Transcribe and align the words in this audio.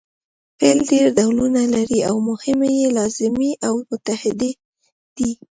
فعل 0.59 0.79
ډېر 0.89 1.05
ډولونه 1.17 1.61
لري 1.75 1.99
او 2.09 2.15
مهم 2.29 2.59
یې 2.79 2.85
لازمي 2.97 3.51
او 3.67 3.73
متعدي 3.89 4.51
دي. 5.17 5.31